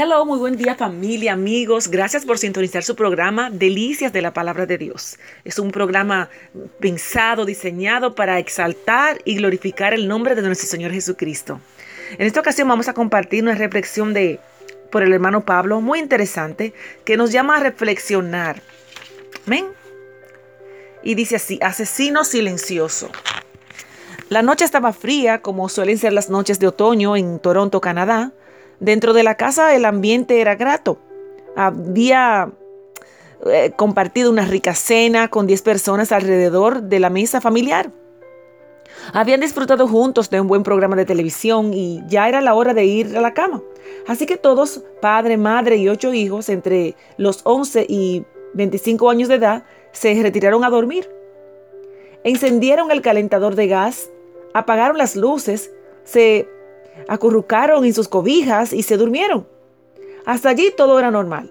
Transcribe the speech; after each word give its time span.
Hello, 0.00 0.24
muy 0.24 0.38
buen 0.38 0.56
día 0.56 0.76
familia, 0.76 1.32
amigos. 1.32 1.88
Gracias 1.88 2.24
por 2.24 2.38
sintonizar 2.38 2.84
su 2.84 2.94
programa 2.94 3.50
Delicias 3.50 4.12
de 4.12 4.22
la 4.22 4.32
Palabra 4.32 4.64
de 4.64 4.78
Dios. 4.78 5.18
Es 5.44 5.58
un 5.58 5.72
programa 5.72 6.30
pensado, 6.78 7.44
diseñado 7.44 8.14
para 8.14 8.38
exaltar 8.38 9.18
y 9.24 9.34
glorificar 9.34 9.94
el 9.94 10.06
nombre 10.06 10.36
de 10.36 10.42
nuestro 10.42 10.68
Señor 10.68 10.92
Jesucristo. 10.92 11.60
En 12.12 12.28
esta 12.28 12.38
ocasión 12.38 12.68
vamos 12.68 12.86
a 12.86 12.94
compartir 12.94 13.42
una 13.42 13.56
reflexión 13.56 14.14
de 14.14 14.38
por 14.92 15.02
el 15.02 15.12
hermano 15.12 15.44
Pablo 15.44 15.80
muy 15.80 15.98
interesante 15.98 16.74
que 17.04 17.16
nos 17.16 17.32
llama 17.32 17.56
a 17.56 17.60
reflexionar. 17.60 18.62
Amén. 19.48 19.66
Y 21.02 21.16
dice 21.16 21.34
así, 21.34 21.58
asesino 21.60 22.22
silencioso. 22.22 23.10
La 24.28 24.42
noche 24.42 24.64
estaba 24.64 24.92
fría, 24.92 25.42
como 25.42 25.68
suelen 25.68 25.98
ser 25.98 26.12
las 26.12 26.30
noches 26.30 26.60
de 26.60 26.68
otoño 26.68 27.16
en 27.16 27.40
Toronto, 27.40 27.80
Canadá. 27.80 28.32
Dentro 28.80 29.12
de 29.12 29.22
la 29.22 29.36
casa 29.36 29.74
el 29.74 29.84
ambiente 29.84 30.40
era 30.40 30.54
grato. 30.54 30.98
Había 31.56 32.52
eh, 33.46 33.72
compartido 33.76 34.30
una 34.30 34.44
rica 34.44 34.74
cena 34.74 35.28
con 35.28 35.46
10 35.46 35.62
personas 35.62 36.12
alrededor 36.12 36.82
de 36.82 37.00
la 37.00 37.10
mesa 37.10 37.40
familiar. 37.40 37.90
Habían 39.12 39.40
disfrutado 39.40 39.88
juntos 39.88 40.30
de 40.30 40.40
un 40.40 40.48
buen 40.48 40.62
programa 40.62 40.96
de 40.96 41.04
televisión 41.04 41.72
y 41.72 42.02
ya 42.06 42.28
era 42.28 42.40
la 42.40 42.54
hora 42.54 42.74
de 42.74 42.84
ir 42.84 43.16
a 43.16 43.20
la 43.20 43.34
cama. 43.34 43.62
Así 44.06 44.26
que 44.26 44.36
todos, 44.36 44.82
padre, 45.00 45.36
madre 45.36 45.76
y 45.76 45.88
ocho 45.88 46.12
hijos 46.12 46.48
entre 46.48 46.94
los 47.16 47.40
11 47.44 47.86
y 47.88 48.24
25 48.54 49.10
años 49.10 49.28
de 49.28 49.36
edad, 49.36 49.64
se 49.92 50.20
retiraron 50.22 50.64
a 50.64 50.70
dormir. 50.70 51.08
Encendieron 52.24 52.90
el 52.90 53.00
calentador 53.00 53.54
de 53.54 53.68
gas, 53.68 54.10
apagaron 54.52 54.98
las 54.98 55.16
luces, 55.16 55.72
se 56.04 56.48
acurrucaron 57.06 57.84
en 57.84 57.94
sus 57.94 58.08
cobijas 58.08 58.72
y 58.72 58.82
se 58.82 58.96
durmieron. 58.96 59.46
Hasta 60.24 60.50
allí 60.50 60.72
todo 60.76 60.98
era 60.98 61.10
normal, 61.10 61.50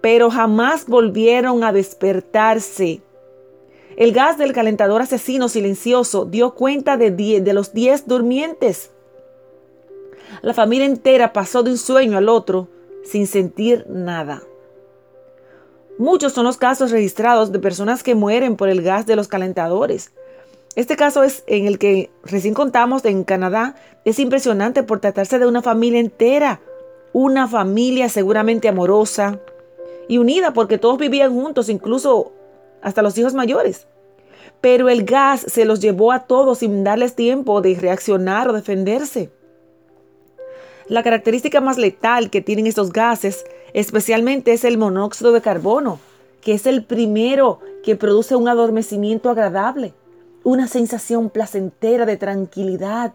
pero 0.00 0.30
jamás 0.30 0.86
volvieron 0.86 1.64
a 1.64 1.72
despertarse. 1.72 3.02
El 3.96 4.12
gas 4.12 4.38
del 4.38 4.52
calentador 4.52 5.02
asesino 5.02 5.48
silencioso 5.48 6.24
dio 6.24 6.54
cuenta 6.54 6.96
de, 6.96 7.42
los 7.52 7.72
diez 7.72 8.06
durmientes. 8.06 8.90
La 10.42 10.54
familia 10.54 10.86
entera 10.86 11.32
pasó 11.32 11.62
de 11.62 11.70
un 11.70 11.78
sueño 11.78 12.16
al 12.16 12.28
otro 12.28 12.68
sin 13.04 13.26
sentir 13.26 13.86
nada. 13.88 14.42
Muchos 15.98 16.32
son 16.32 16.44
los 16.44 16.56
casos 16.56 16.92
registrados 16.92 17.52
de 17.52 17.58
personas 17.58 18.02
que 18.02 18.14
mueren 18.14 18.56
por 18.56 18.68
el 18.68 18.80
gas 18.80 19.06
de 19.06 19.16
los 19.16 19.28
calentadores. 19.28 20.12
Este 20.76 20.96
caso 20.96 21.24
es 21.24 21.42
en 21.48 21.66
el 21.66 21.78
que 21.78 22.10
recién 22.22 22.54
contamos 22.54 23.04
en 23.04 23.24
Canadá. 23.24 23.74
Es 24.04 24.18
impresionante 24.20 24.82
por 24.82 25.00
tratarse 25.00 25.38
de 25.38 25.46
una 25.46 25.62
familia 25.62 25.98
entera, 25.98 26.60
una 27.12 27.48
familia 27.48 28.08
seguramente 28.08 28.68
amorosa 28.68 29.40
y 30.08 30.18
unida 30.18 30.52
porque 30.52 30.78
todos 30.78 30.98
vivían 30.98 31.34
juntos, 31.34 31.68
incluso 31.68 32.32
hasta 32.82 33.02
los 33.02 33.18
hijos 33.18 33.34
mayores. 33.34 33.88
Pero 34.60 34.88
el 34.88 35.04
gas 35.04 35.44
se 35.48 35.64
los 35.64 35.80
llevó 35.80 36.12
a 36.12 36.26
todos 36.26 36.58
sin 36.58 36.84
darles 36.84 37.16
tiempo 37.16 37.60
de 37.62 37.74
reaccionar 37.74 38.48
o 38.48 38.52
defenderse. 38.52 39.30
La 40.86 41.02
característica 41.02 41.60
más 41.60 41.78
letal 41.78 42.30
que 42.30 42.42
tienen 42.42 42.66
estos 42.66 42.92
gases 42.92 43.44
especialmente 43.74 44.52
es 44.52 44.64
el 44.64 44.78
monóxido 44.78 45.32
de 45.32 45.40
carbono, 45.40 45.98
que 46.40 46.52
es 46.52 46.66
el 46.66 46.84
primero 46.84 47.58
que 47.82 47.96
produce 47.96 48.36
un 48.36 48.48
adormecimiento 48.48 49.30
agradable 49.30 49.94
una 50.44 50.66
sensación 50.66 51.30
placentera 51.30 52.06
de 52.06 52.16
tranquilidad, 52.16 53.12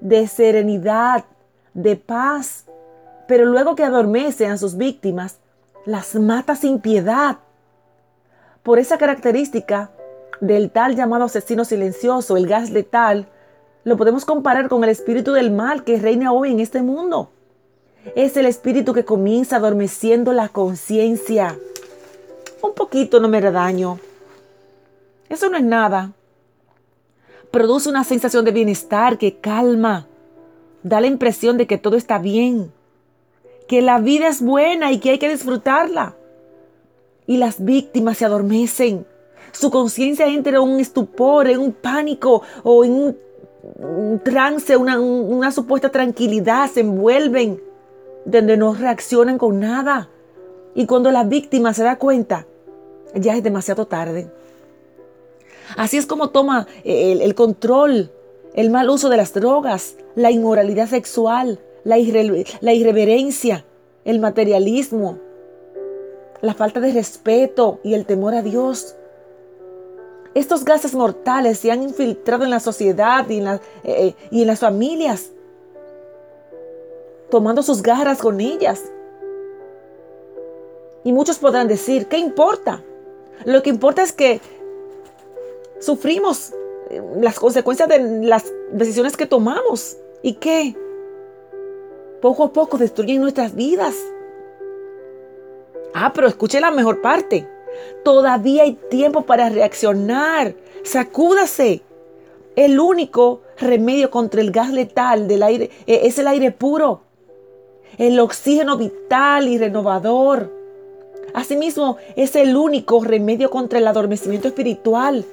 de 0.00 0.26
serenidad, 0.26 1.24
de 1.74 1.96
paz. 1.96 2.64
Pero 3.26 3.46
luego 3.46 3.74
que 3.74 3.84
adormece 3.84 4.46
a 4.46 4.56
sus 4.56 4.76
víctimas, 4.76 5.38
las 5.86 6.14
mata 6.14 6.56
sin 6.56 6.80
piedad. 6.80 7.38
Por 8.62 8.78
esa 8.78 8.98
característica 8.98 9.90
del 10.40 10.70
tal 10.70 10.96
llamado 10.96 11.24
asesino 11.24 11.64
silencioso, 11.64 12.36
el 12.36 12.46
gas 12.46 12.70
letal, 12.70 13.28
lo 13.84 13.96
podemos 13.96 14.24
comparar 14.24 14.68
con 14.68 14.84
el 14.84 14.90
espíritu 14.90 15.32
del 15.32 15.50
mal 15.50 15.84
que 15.84 15.98
reina 15.98 16.32
hoy 16.32 16.52
en 16.52 16.60
este 16.60 16.82
mundo. 16.82 17.30
Es 18.14 18.36
el 18.36 18.46
espíritu 18.46 18.92
que 18.92 19.04
comienza 19.04 19.56
adormeciendo 19.56 20.32
la 20.32 20.48
conciencia. 20.48 21.58
Un 22.62 22.74
poquito 22.74 23.20
no 23.20 23.28
me 23.28 23.38
hará 23.38 23.50
daño. 23.50 23.98
Eso 25.28 25.48
no 25.48 25.56
es 25.56 25.64
nada 25.64 26.12
produce 27.50 27.88
una 27.88 28.04
sensación 28.04 28.44
de 28.44 28.52
bienestar 28.52 29.18
que 29.18 29.36
calma, 29.36 30.06
da 30.82 31.00
la 31.00 31.06
impresión 31.06 31.58
de 31.58 31.66
que 31.66 31.78
todo 31.78 31.96
está 31.96 32.18
bien, 32.18 32.72
que 33.68 33.82
la 33.82 33.98
vida 33.98 34.28
es 34.28 34.42
buena 34.42 34.92
y 34.92 34.98
que 34.98 35.10
hay 35.10 35.18
que 35.18 35.28
disfrutarla. 35.28 36.16
Y 37.26 37.36
las 37.36 37.64
víctimas 37.64 38.18
se 38.18 38.24
adormecen, 38.24 39.06
su 39.52 39.70
conciencia 39.70 40.26
entra 40.26 40.56
en 40.56 40.62
un 40.62 40.80
estupor, 40.80 41.48
en 41.48 41.60
un 41.60 41.72
pánico 41.72 42.42
o 42.62 42.84
en 42.84 42.92
un, 42.92 44.20
trance, 44.24 44.76
una, 44.76 44.98
una 44.98 45.52
supuesta 45.52 45.90
tranquilidad, 45.90 46.70
se 46.70 46.80
envuelven, 46.80 47.62
donde 48.24 48.56
no 48.56 48.74
reaccionan 48.74 49.38
con 49.38 49.60
nada. 49.60 50.08
Y 50.74 50.86
cuando 50.86 51.10
la 51.10 51.24
víctima 51.24 51.74
se 51.74 51.82
da 51.82 51.96
cuenta, 51.96 52.46
ya 53.14 53.36
es 53.36 53.42
demasiado 53.42 53.86
tarde. 53.86 54.30
Así 55.76 55.96
es 55.96 56.06
como 56.06 56.30
toma 56.30 56.66
eh, 56.84 57.18
el, 57.20 57.34
control, 57.34 58.10
el 58.54 58.70
mal 58.70 58.90
uso 58.90 59.08
de 59.08 59.16
las 59.16 59.32
drogas, 59.32 59.96
la 60.14 60.30
inmoralidad 60.30 60.88
sexual, 60.88 61.60
la, 61.84 61.98
irreverencia, 61.98 63.64
el 64.04 64.20
materialismo, 64.20 65.18
la 66.40 66.54
falta 66.54 66.80
de 66.80 66.92
respeto 66.92 67.80
y 67.82 67.94
el 67.94 68.06
temor 68.06 68.34
a 68.34 68.42
Dios. 68.42 68.96
Estos 70.34 70.64
gases 70.64 70.94
mortales 70.94 71.58
se 71.58 71.72
han 71.72 71.82
infiltrado 71.82 72.44
en 72.44 72.50
la 72.50 72.60
sociedad 72.60 73.28
y 73.28 73.38
en, 73.38 73.48
eh, 73.48 73.60
eh, 73.84 74.14
y 74.30 74.42
en, 74.42 74.46
las 74.46 74.60
familias, 74.60 75.32
tomando 77.30 77.62
sus 77.62 77.82
garras 77.82 78.18
con 78.18 78.40
ellas. 78.40 78.82
Y 81.02 81.12
muchos 81.12 81.38
podrán 81.38 81.66
decir, 81.66 82.06
¿qué 82.06 82.18
importa? 82.18 82.84
Lo 83.44 83.62
que 83.62 83.70
importa 83.70 84.02
es 84.02 84.12
que 84.12 84.40
Sufrimos 85.80 86.52
eh, 86.90 87.02
las 87.20 87.40
consecuencias 87.40 87.88
de 87.88 87.98
las 88.22 88.44
decisiones 88.72 89.16
que 89.16 89.26
tomamos. 89.26 89.96
¿Y 90.22 90.34
qué? 90.34 90.76
Poco 92.20 92.44
a 92.44 92.52
poco 92.52 92.78
destruyen 92.78 93.20
nuestras 93.20 93.54
vidas. 93.54 93.96
Ah, 95.94 96.12
pero 96.14 96.28
escuche 96.28 96.60
la 96.60 96.70
mejor 96.70 97.00
parte. 97.00 97.48
Todavía 98.04 98.64
hay 98.64 98.74
tiempo 98.90 99.22
para 99.22 99.48
reaccionar. 99.48 100.54
Sacúdase. 100.84 101.82
El 102.56 102.78
único 102.78 103.40
remedio 103.58 104.10
contra 104.10 104.40
el 104.40 104.50
gas 104.50 104.70
letal 104.70 105.28
del 105.28 105.42
aire 105.42 105.70
eh, 105.86 106.00
es 106.04 106.18
el 106.18 106.26
aire 106.26 106.50
puro. 106.50 107.02
El 107.96 108.20
oxígeno 108.20 108.76
vital 108.76 109.48
y 109.48 109.56
renovador. 109.56 110.52
Asimismo, 111.32 111.96
es 112.16 112.34
el 112.36 112.56
único 112.56 113.02
remedio 113.02 113.50
contra 113.50 113.78
el 113.78 113.86
adormecimiento 113.86 114.48
espiritual. 114.48 115.24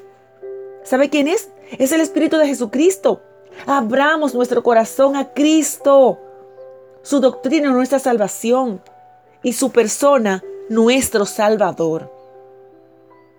¿Sabe 0.87 1.09
quién 1.09 1.27
es? 1.27 1.49
Es 1.77 1.91
el 1.91 1.99
Espíritu 1.99 2.37
de 2.37 2.47
Jesucristo. 2.47 3.21
Abramos 3.65 4.33
nuestro 4.33 4.63
corazón 4.63 5.17
a 5.17 5.33
Cristo. 5.33 6.17
Su 7.01 7.19
doctrina 7.19 7.71
nuestra 7.71 7.99
salvación 7.99 8.81
y 9.43 9.51
su 9.51 9.71
persona 9.71 10.41
nuestro 10.69 11.25
Salvador. 11.25 12.09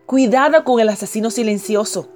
Cuidado 0.05 0.63
con 0.63 0.79
el 0.79 0.91
asesino 0.91 1.31
silencioso. 1.31 2.11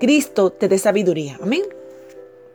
Cristo 0.00 0.50
te 0.50 0.66
dé 0.66 0.78
sabiduría. 0.78 1.38
Amén. 1.40 1.62